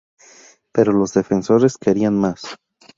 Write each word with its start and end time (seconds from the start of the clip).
Pero 0.71 0.93
los 0.93 1.13
defensores 1.13 1.77
querían 1.77 2.17
más. 2.17 2.57